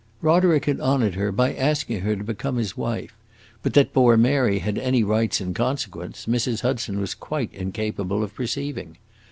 Roderick 0.23 0.65
had 0.65 0.79
honored 0.79 1.13
her 1.13 1.31
by 1.31 1.53
asking 1.53 1.99
her 1.99 2.15
to 2.15 2.23
become 2.23 2.57
his 2.57 2.75
wife, 2.75 3.15
but 3.61 3.73
that 3.75 3.93
poor 3.93 4.17
Mary 4.17 4.57
had 4.57 4.79
any 4.79 5.03
rights 5.03 5.39
in 5.39 5.53
consequence 5.53 6.25
Mrs. 6.25 6.61
Hudson 6.61 6.99
was 6.99 7.13
quite 7.13 7.53
incapable 7.53 8.23
of 8.23 8.33
perceiving. 8.33 8.97